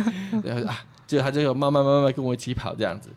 [0.43, 3.09] 然后啊，结果他就慢慢慢慢跟我一起跑这样子，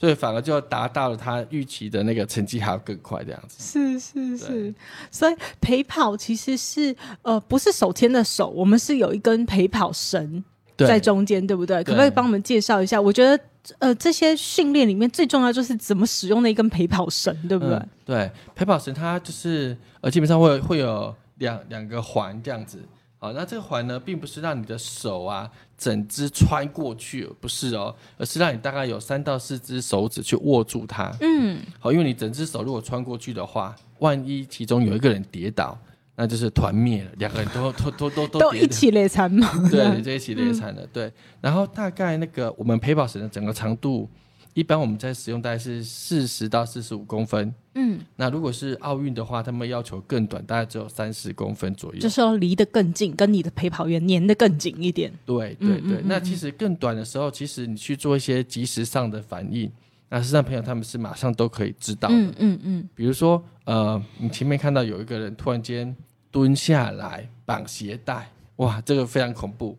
[0.00, 3.62] 所以反而就达到了他预期的那个成绩还要更快这样子。
[3.62, 4.74] 是是是，
[5.10, 10.42] 所以陪跑其实是呃不是手牵的手，我们是有一根陪跑绳
[10.74, 11.84] 对在中间，对不对？
[11.84, 12.98] 可不可以帮我们介绍一下？
[12.98, 13.38] 我觉得
[13.78, 17.74] 呃这些训练里面最重要就是怎么使用那一根陪跑绳，对不对？
[17.74, 22.78] 嗯对，陪跑绳它就是呃，基本上会会有两两个环这样子。
[23.22, 31.14] 好，那这个环呢，并不是让你的手啊整只穿过去，不是哦，而是让你大概有三到四只手指去握住它。
[31.20, 35.78] 嗯，好，因为你整只手如果穿过去的话，万一其中有一个人跌倒，
[36.16, 39.68] 那就是团灭了，两个人都都都都都一起累残嘛。
[39.70, 40.86] 对，就一起累惨了。
[40.90, 44.08] 对，然后大概那个我们陪跑绳的整个长度，
[44.54, 47.54] 一般我们在使用大概是四十到四十五公分。
[47.74, 52.00] 嗯，那如果是奥运的话，他们要求更短，大概只有三十公分左右。
[52.00, 55.12] 就是要离得更近，跟你的陪跑员粘得更紧一点。
[55.24, 59.70] 对对对，嗯嗯那其实更短的时候，其实你去做一些及时上的反应，
[60.08, 62.14] 那实际上朋友他们是马上都可以知道的。
[62.16, 65.96] 嗯嗯嗯，比如说，呃，你前面看到有一个人突然间
[66.32, 69.78] 蹲下来绑鞋带，哇，这个非常恐怖。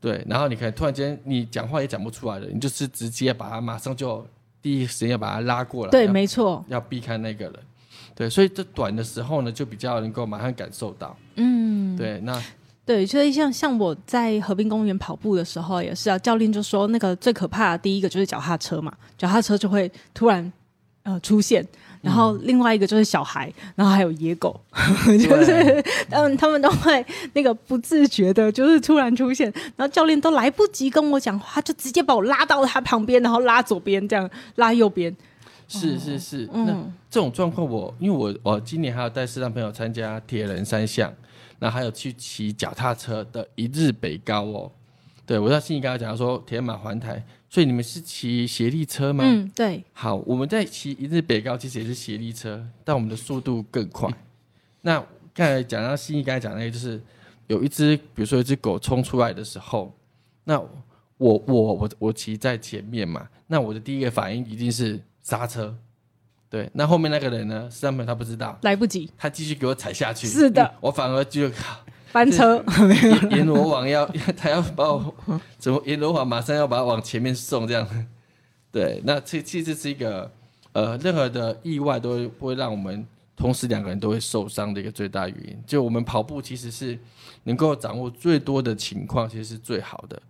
[0.00, 4.26] 对，然后你可能突然间你讲话也讲不出来了，你就是直接把他马上就
[4.62, 6.64] 第一时间要把他拉过来，对，要没错。
[6.68, 7.54] 要避开那个人。
[8.14, 11.16] 对，所以这短的时候呢，就比较能够马上感受到。
[11.36, 12.42] 嗯，对，那
[12.84, 20.52] 对，所以像像我在河滨公园跑步的时候也是啊，教练就说那个最可怕的第一个就是脚踏车嘛，脚踏车就会突然
[21.04, 21.66] 呃出现，
[22.02, 24.58] 然后另外一个就是小孩，然后还有野狗，
[25.06, 35.14] 就是嗯他们都会那个不自觉的，就是突然出现，然后教练都来不及跟我讲话，他就直接把我拉到他旁边，然后拉左边这样拉右边，
[35.68, 41.12] 是是是，那嗯这种状况我，因为我我今年还有带视障朋友参加铁人三项，
[41.58, 44.70] 那还有去骑脚踏车的一日北高哦。
[45.26, 49.24] 对我知道心怡刚才讲说铁马环台，所以你们是骑协力车吗？
[49.26, 54.08] 嗯，对，好，我们在骑一日北高，其实也是协力车，但我们的速度更快。
[54.82, 57.02] 那刚才讲到新一刚才讲那个，就是
[57.48, 59.92] 有一只，比如说一只狗冲出来的时候，
[60.44, 60.68] 那我
[61.18, 65.76] 我我我骑在前面嘛，那我的第一个反应一定是刹车。
[66.48, 70.28] 对，那后面那个人呢，实际上他不知道，来不及他继续给我踩下去。
[70.28, 72.62] 是的嗯我反而就靠翻车，
[73.30, 74.04] 阎阎罗王要
[74.36, 75.14] 他要把我
[75.58, 77.86] 怎么阎罗王马上要把他往前面送这样。
[78.72, 80.30] 对，那这其实是一个
[80.72, 83.04] 呃，任何的意外都会会让我们
[83.36, 85.56] 同时两个人都会受伤的一个最大原因。
[85.66, 86.98] 就我们跑步其实是
[87.44, 90.20] 能够掌握最多的情况，其实是最好的。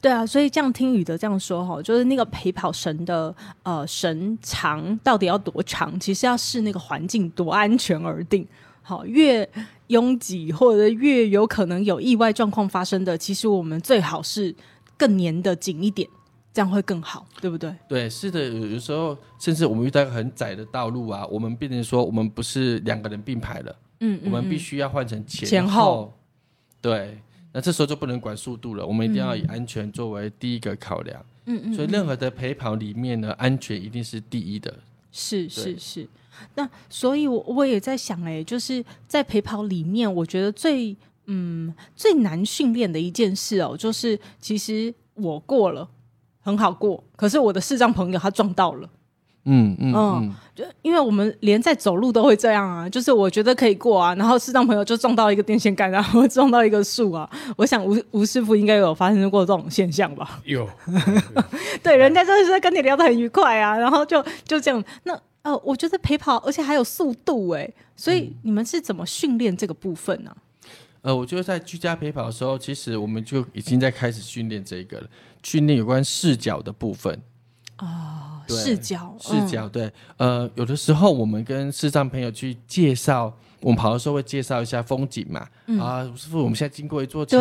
[0.00, 8.46] 对啊，所以这样听宇德这样说哈，就是那个陪跑绳的呃绳长到底要多长，其实要视那个环境多安全而定。
[8.82, 9.48] 好，越
[9.88, 14.54] 拥挤或者越有可能有意外状况发生的，其实我们最好是
[14.96, 16.08] 更粘的紧一点，
[16.52, 17.74] 这样会更好，对不对？
[17.88, 26.12] 对，是的，有有时候甚至我们遇到很窄的道路啊，我们变成说我们不是两个人并排了，嗯，我们必须须要换成前前后
[26.80, 27.18] 对，
[27.52, 31.24] 那这时候就不能管速度了，我们一定要以安全作为第一个考量。
[31.46, 34.74] 嗯嗯，所以任何的陪跑里面呢，安全一定是第一的。
[35.12, 36.08] 是是对是，
[36.54, 45.88] 那所以我，我也在想、哎，就是在陪跑里面，我觉得最嗯最难训练的一件事哦，就是其实我过了
[46.40, 48.88] 很好过，可是我的视障朋友他撞到了。
[49.46, 57.28] 嗯嗯嗯嗯，就因为我们连在走路都会这样啊，就是我觉得可以过啊，然后视障朋友就撞到一个电线杆，然后 撞到一个树啊。
[57.58, 60.40] 我想吴吴师傅应该有发生过这种现象吧？
[60.46, 60.66] 有，
[61.84, 64.82] 对，人家真的是在跟你聊得很愉快啊，然后就就这样。
[65.02, 65.12] 那
[65.44, 70.34] 呃，我觉得陪跑，而且还有速度哎，所以你们是怎么训练这个部分呢、
[71.02, 75.08] 呃，我觉得在居家陪跑的时候，其实我们就已经在开始训练这个了，
[75.42, 77.20] 训练有关视角的部分。
[77.76, 78.42] 啊？
[78.46, 85.48] 对视角，视角对，呃，有的时候我们跟视障朋友去介绍，我们跑的时候会介绍一下风景嘛。
[85.80, 87.38] 啊，吴师傅，我们现在经过一座桥，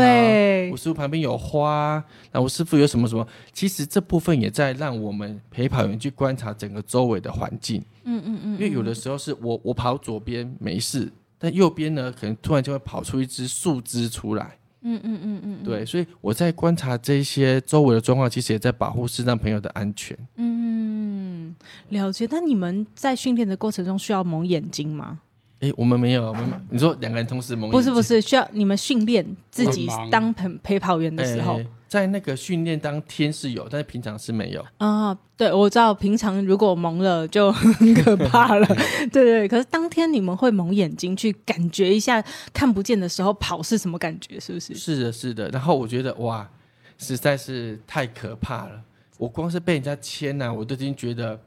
[0.72, 3.28] 吴师傅旁边有花，那吴师傅有什么什么？
[3.52, 7.84] 其实这部分也在让我们陪跑员去观察整个周围的环境。
[8.06, 14.58] 嗯嗯嗯因为有的时候是我我跑左边没事，但右边呢，可能突然就会跑出一只树枝出来。
[14.86, 20.18] 嗯嗯嗯嗯嗯，对，所以我在观察这些周围的状况，其实也在保护视障朋友的安全。
[20.36, 21.56] 嗯，
[21.90, 22.28] 了解。
[22.30, 25.20] 那你们在训练的过程中需要蒙眼睛吗？
[25.60, 34.66] 诶，我们没有，我们你说两个人同时蒙，不是不是，需要你们训练自己当陪陪跑员的时候诶在那个训练当天是有，但是平常是没有。
[34.80, 38.66] 啊、对，我知道平常如果蒙了就很可怕了，
[39.13, 39.48] 对对。
[39.48, 42.20] 可是当天你们会蒙眼睛去感觉一下
[42.52, 44.74] 看不见的时候跑是什么感觉，是不是？
[44.74, 45.50] 是的，是的。
[45.50, 46.50] 然后我觉得哇，
[46.98, 48.82] 实在是太可怕了。
[49.20, 51.39] 我光是被人家牵呐、我都已经觉得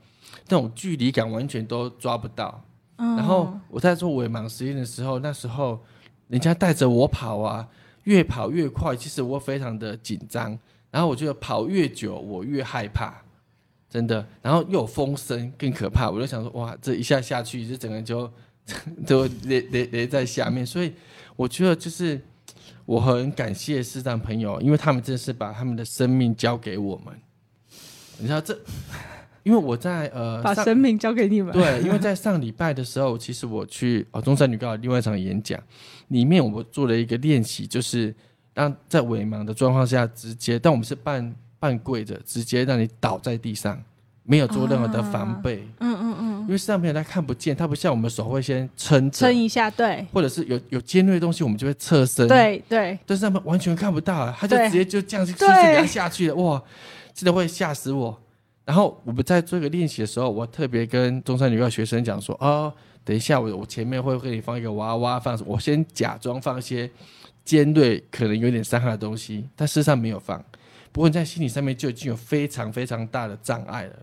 [0.49, 2.63] 那种距离感完全都抓不到。
[2.97, 5.79] 然后我在做伪盲实验的时候，那时候
[6.29, 7.69] 人家带着我跑啊，
[8.05, 10.59] 越跑越快，其实我非常的紧张。
[10.91, 13.13] 然后我觉得跑越久，我越害怕，
[13.91, 14.27] 真的。
[14.41, 16.09] 然后又有风声，更可怕。
[16.09, 18.33] 我就想说，哇，这一下下去，这整个人就
[19.07, 20.65] 就勒勒勒在下面。
[20.65, 20.95] 所以
[21.35, 22.19] 我觉得就是
[22.87, 27.15] 我很感谢视障朋友，因为他们真的是把他们的生命交给我们。
[28.19, 28.59] 你知道这，
[29.47, 31.53] 因为我在呃把生命交给你们。
[31.53, 35.57] 对，因为在上礼拜的时候，其实我去哦中山女高的另外一场演讲，
[36.09, 38.13] 里面我做了一个练习，就是
[38.55, 43.81] 让在伪盲的状况下，直接，但我们是半半跪着，直接让你倒在地上，
[44.25, 45.65] 没有做任何的防备。
[45.79, 56.61] 嗯嗯嗯，因为视障朋友他看不见，他不像我们手会先撑撑，一下，对或者是有有尖锐的东西，我们就会侧身。，对对，但是他们完全看不到啊，他就直接就这样子，对直接给他下去了，哇，
[57.15, 58.21] 真的会吓死我。
[58.67, 62.71] 然后我们在做一个练习的时候，我特别跟中山女校学生讲说，哦，
[63.05, 66.91] 等一下我我前面会给你放一个娃娃，放我先假装放一些
[67.45, 70.45] 尖锐可能有点伤害的东西，但事实上没有放。
[70.91, 73.97] 不过你在心理上面就已经有非常非常大的障碍了，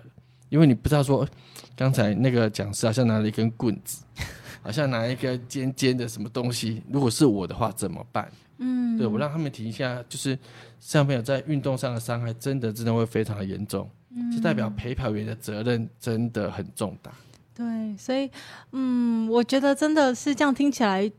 [0.47, 1.27] 因为你不知道说，
[1.75, 4.05] 刚才那个讲师好像拿了一根棍子，
[4.61, 8.31] 好像拿一个尖尖的什么东西，如果是我的话怎么办？
[8.59, 10.39] 嗯，对我让他们停一下，就是
[10.79, 13.89] 像朋友在运动上的伤害，真的真的会非常的严重，
[14.33, 17.11] 这代表陪跑员的责任真的很重大。
[17.55, 17.65] 对，
[17.97, 18.29] 所以
[18.71, 21.11] 嗯，我觉得真的是这样听起来，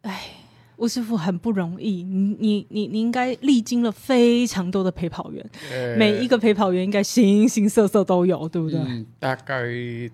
[0.00, 0.30] 哎，
[0.76, 2.02] 吴师傅很不容易。
[2.02, 8.80] 你你你你应该历经了非常多的陪跑员，呃每一个陪跑员应该形形色色都有，对不对？
[8.80, 9.62] 嗯，大概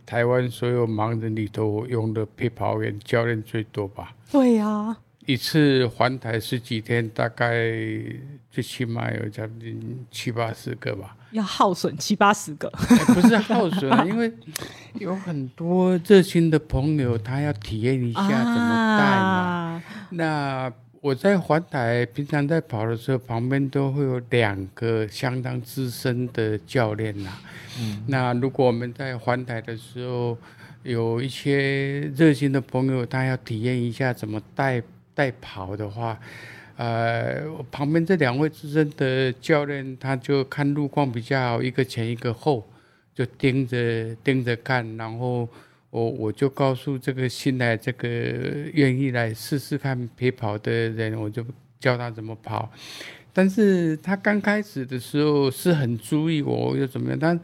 [0.04, 4.12] 台湾所有盲人里头用的陪跑员教练最多吧。
[4.32, 7.54] 对呀、一次环台十几天，大概
[8.50, 11.16] 最起码有将近七八十个吧。
[11.32, 12.68] 要耗损七八十个。
[12.88, 14.32] 哎不是耗损啊，因为
[14.94, 19.26] 有很多热心的朋友，他要体验一下怎么带嘛。
[19.26, 27.30] 啊那我在环台平常在跑的时候，旁边都会有两个相当资深的教练呐、
[27.78, 30.36] 嗯，那如果我们在环台的时候，
[30.82, 34.82] 有一些热心的朋友，他要体验一下怎么带
[35.14, 36.18] 带跑的话，
[36.80, 42.66] 呃，我旁边这两位资深的教练，他就看路况比较好，一个前一个后，
[43.14, 45.46] 就盯着盯着看，然后
[45.90, 48.08] 我我就告诉这个新来这个
[48.72, 51.44] 愿意来试试看陪跑的人，我就
[51.78, 52.72] 教他怎么跑。
[53.31, 57.38] 但是他刚开始的时候是很注意我又怎么样，但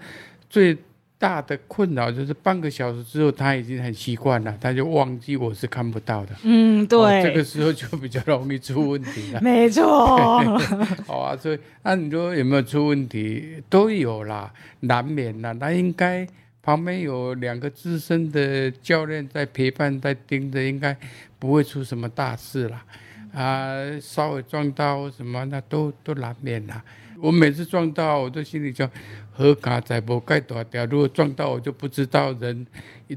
[0.49, 0.75] 最
[1.19, 6.35] 大的困扰就是半个小时之后他已经很习惯了，他就忘记我是看不到的。
[6.43, 9.41] 嗯，对，哦这个时候就比较容易出问题了。
[9.41, 10.39] 没错，
[11.09, 13.63] 好啊，所以那你说有没有出问题？
[13.71, 15.53] 都有啦，难免啦。
[15.53, 16.27] 那应该
[16.63, 20.95] 旁边有两个资深的教练在陪伴，在盯着，应该
[21.39, 22.85] 不会出什么大事啦。
[23.33, 26.83] 啊，稍微撞到什么，那都都难免啦。
[27.21, 28.89] 我每次撞到，我都心里就
[29.33, 30.85] 何卡在不盖大条。
[30.87, 32.67] 如果撞到我就不知道人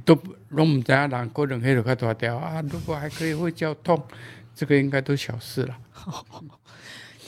[0.06, 0.18] 都
[0.50, 2.62] 拢唔知影人可能黑就较大条啊。
[2.70, 4.02] 如果还可以会叫痛，
[4.54, 5.78] 这个应该都小事了。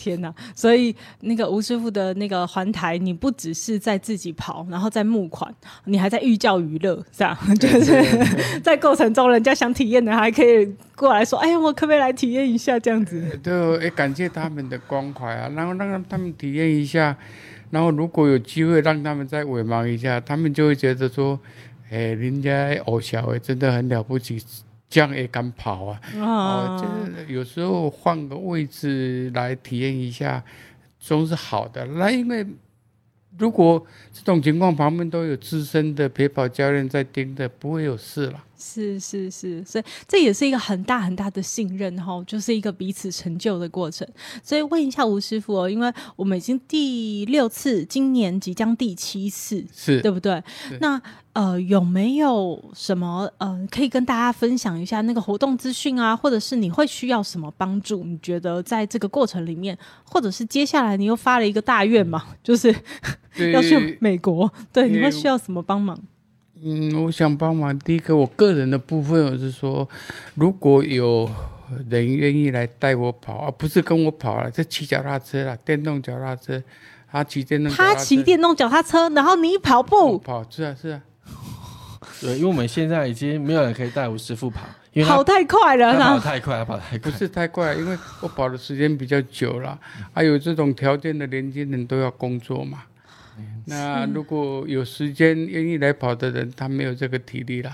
[0.02, 0.34] 天哪！
[0.56, 5.54] 所以那个吴师傅的那个环台，你不只是在自己跑，然后在募款，
[5.86, 8.02] 你还在寓教于乐，这样 就是
[8.64, 13.40] 在过程中，人家想体验的还可以过来说：“哎呀，我可不可以来体验一下？”这样子。
[13.44, 17.16] 都也感谢他们的关怀啊，然后让他们体验一下，
[17.70, 21.40] 然后如果有机会让他们再伪盲一下，他们就会觉得说，
[21.92, 24.42] 哎，人家偶小哎真的很了不起，
[24.92, 26.02] 这样也敢跑啊！
[26.18, 30.44] 哦，就是有时候换个位置来体验一下，
[31.00, 31.86] 总是好的。
[31.86, 32.46] 那因为
[33.38, 33.82] 如果
[34.12, 38.44] 这种情况旁边都有资深的陪跑教练在盯着，不会有事了。
[38.64, 44.08] 是是是，所以这也是一个很大很大的信任哈，就是一个彼此成就的过程。
[44.44, 50.44] 所以问一下吴师傅哦，因为我们已经第六次，今年即将第七次，是对不对？
[50.80, 51.02] 那
[51.34, 58.04] 呃，有没有什么呃，可以跟大家分享一下那个活动资讯啊，或者是你会需要什么帮助？
[58.04, 62.74] 你觉得在这个过程里面，或者是接下来你又发了一个大愿嘛， 就是
[63.54, 65.98] 要去美国，对，你会需要什么帮忙？
[66.64, 67.78] 嗯，我想帮忙。
[67.80, 69.88] 第一个，我个人的部分，我是说，
[70.36, 71.28] 如果有
[71.90, 76.62] 人愿意来带我跑，而、不是跟我跑了，这骑脚踏车啦，电动脚踏车，
[77.10, 81.02] 他骑电动他，骑电动脚踏车，然后你跑步，跑，是啊是啊，
[82.22, 84.62] 对，因为我们现在已经没有人可以带吴师傅跑，
[84.94, 87.18] 因为跑太快了，跑太快，了跑太快不。
[87.18, 89.78] 是太快，因为我跑的时间比较久了，
[90.14, 92.84] 还有这种条件的年轻人都要工作嘛。
[93.66, 97.72] 那如果有时间愿意来跑的人，他没有这个体力了。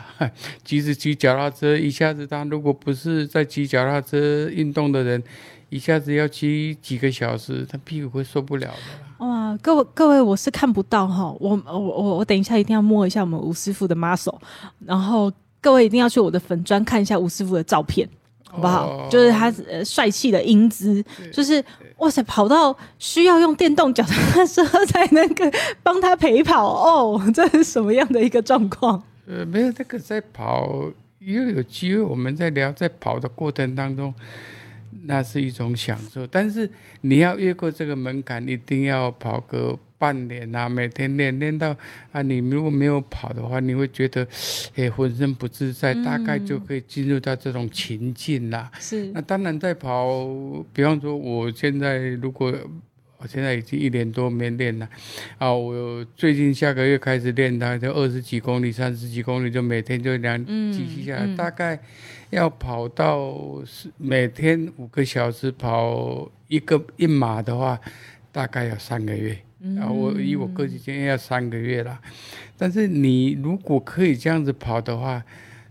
[0.64, 5.22] 即使骑脚踏车，一下子他如果不是在骑脚踏车运动的人，
[5.70, 9.07] 一下子要骑几个小时，他屁股会受不了的啦。
[9.20, 14.38] 哇，各位各位，我是看不到哈，我我我我等一下一定要摸一下我们吴师傅的 muscle，
[14.86, 18.08] 然后各位一定要去我的粉砖看一下吴师傅的照片。
[18.50, 18.88] 好不好？
[18.88, 21.04] 哦就是他呃帅气的英姿，
[21.34, 21.64] 就是
[21.98, 25.44] 哇塞，跑到需要用电动脚踏车才能够
[25.84, 29.04] 帮他陪跑哦，这是什么样的一个状况？
[29.28, 30.66] 呃，没有这个在跑，
[31.20, 34.14] 又有机会我们在聊，在跑的过程当中，
[35.04, 36.26] 那是一种享受。
[36.28, 36.70] 但是
[37.02, 41.76] 你要越过这个门槛，一定要跑个半年啊，每天练练到
[42.12, 44.28] 啊，你如果没有跑的话，你会觉得，
[44.76, 48.72] 诶， 浑身不自在，大概就可以进入到这种情境啦。
[48.80, 50.28] 是那当然在跑，
[50.74, 52.54] 比方说我现在如果
[53.20, 54.88] 我现在已经一年多没练了，
[55.40, 61.80] 啊，我最近下个月开始练，大概就二十几公里、三十几公里，就每天就两嗯几期下来，嗯大概
[62.30, 63.34] 要跑到
[63.66, 67.80] 是每天五个小时跑一个一码的话，
[68.32, 69.38] 大概要三个月。
[69.82, 72.00] 啊，我以我个人经验要三个月啦。
[72.58, 75.24] 但是你如果可以这样子跑的话，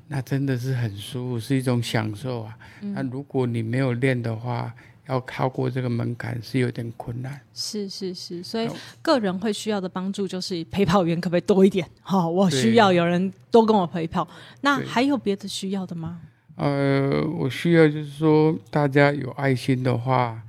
[0.09, 2.57] 那真的是很舒服，是一种享受啊。
[2.81, 4.75] 那如果你没有练的话，
[5.09, 7.41] 要超过这个门槛是有点困难。
[7.55, 11.89] 是是是，所以哦个人会需要的帮助就是陪跑员可不可以多一点？
[12.01, 14.27] 好、我需要有人多跟我陪跑。
[14.63, 16.21] 那还有别的需要的吗？
[16.57, 20.43] 呃，我需要就是说，大家有爱心的话，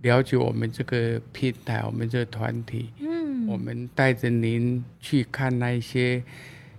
[0.00, 6.22] 了解我们这个平台，我们这个团体，嗯我们带着您去看那一些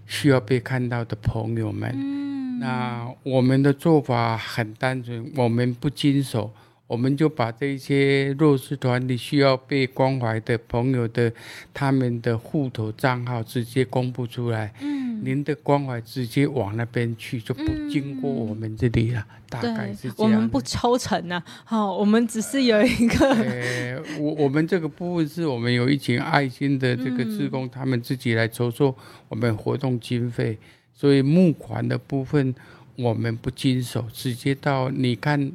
[0.07, 1.91] 需要被看到的朋友们。
[1.93, 6.51] 嗯，那我们的做法很单纯，我们不经手，
[6.85, 11.31] 我们就把这些弱势团体需要被关怀的朋友的
[11.73, 28.95] 他们的户头账号直接公布出来，嗯，您的关怀直接往那边去，就不经过我们这里了，大概是这样，我们不抽成呐、好、我们只是有一个， 呃，我我们这个部分是我们有一群爱心的这个志嗯工，他们自己来筹措
[29.29, 30.57] 我们活动经费，
[30.93, 32.53] 所以募款的部分
[32.97, 35.51] 我们不经手，直接到你看，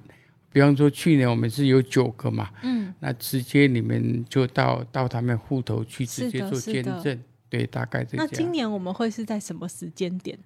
[0.59, 7.16] 比方说去年我们是有九个嘛，嗯，那直接你们就到到他们户头去直接做捐赠，
[7.48, 8.50] 对，大概这样那今。
[8.50, 10.36] 年我们会是在什么时间点？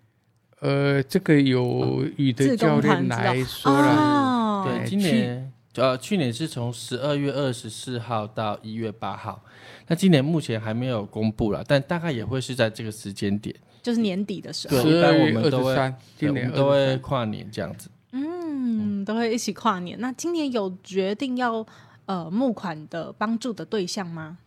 [0.60, 9.42] 呃，这个有宇的教练来说了，哦，对，今年呃，去年是从十二月二十四号到一月八号，
[9.86, 13.56] 那今年目前还没有公布了，但大概也会是在这个时间点。
[13.80, 17.88] 就是年底的时候，对，一般我12月们都会，23对我今年们都会跨年这样子。
[18.12, 19.98] 嗯，都会一起跨年。
[20.00, 21.66] 那今年有决定要
[22.06, 24.38] 呃募款的帮助的对象吗？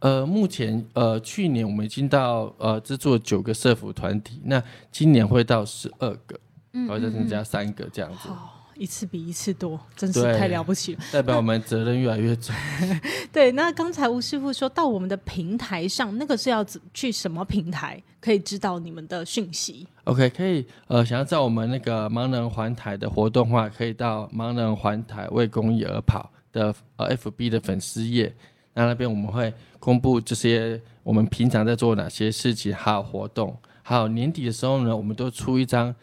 [0.00, 6.38] 呃，目前呃，去年我们已经到呃资助了九个社服团体，那今年会到十二个，
[6.72, 11.00] 然后再增加三个这样子，好，一次比一次多，真是太了不起了。
[11.12, 12.54] 代表我们责任越来越重。
[13.32, 28.34] 对，那刚才吴师傅说到我们的平台上，那个是要去什么平台可以知道你们的讯息？OK，可以呃，想要在我们那个盲人环台的活动的话，可以到盲人环台为公益而跑的呃 FB 的粉丝页，
[28.74, 35.94] 那那边我们会公布这些我们平常在做哪些事情，还有活动，还有年底的时候呢，我们都出一张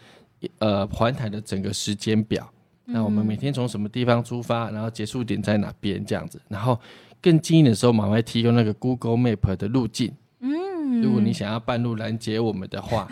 [0.59, 2.49] 呃环台的整个时间表。
[2.91, 6.79] 那我们每天从什么地方出发，然后结束点在哪边这样子，然后
[7.21, 10.11] 更近的时候，我们会提供那个 Google Map 的路径。
[10.39, 13.07] 嗯，如果你想要半路拦截我们的话，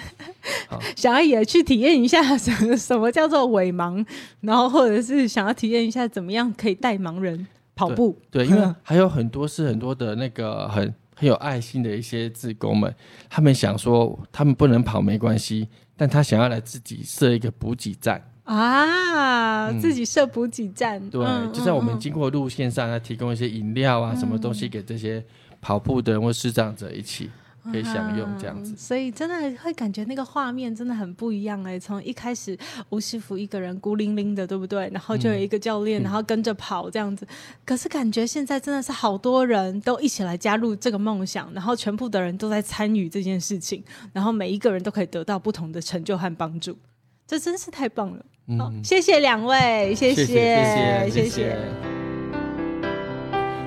[0.95, 4.05] 想要也去体验一下什么什么叫做伪盲，
[4.41, 8.17] 然后或者是想要体验一下怎么样可以带盲人跑步。
[8.31, 12.93] 对，因为 还有很多是很多的那个很很有爱心的一些志工们，
[13.29, 25.23] 他们想说他们不能跑没关系，但他想要来自己设一个补给站，啊，嗯自己设补给站，对，嗯就在我们嗯经过路线上，来提供一些饮料啊，什么东西给这些
[25.59, 27.29] 跑步的人或视障者一起
[27.65, 28.75] 可以享用这样子啊。
[28.77, 34.89] 所以真的会感觉那个画面真的很不一样哎、从一开始吴师傅一个人孤零零的，对不对？
[34.93, 37.27] 然后就有一个教嗯练，然后跟着跑这样子。
[37.65, 43.83] 可是感觉现在真的是好多人都一起来加入这个梦想，然后全部的人都在参与这件事情，
[44.13, 46.77] 然后每一个人都可以得到不同的成就和帮助。
[47.27, 48.25] 这真是太棒了！
[48.57, 51.57] 好，谢谢两位，谢谢谢谢谢谢谢。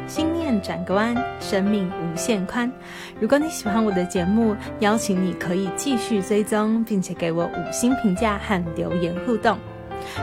[0.06, 2.72] 心念转个弯，生命无限宽。
[3.20, 9.58] 如果你喜欢我的节目，邀请你可以继续追踪，并且给我五星评价和留言互动。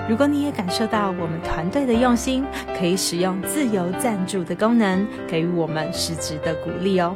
[0.10, 2.44] 如果你也感受到我们团队的用心，
[2.78, 7.16] 可以使用自由赞助的功能，给予我们实质的鼓励哦。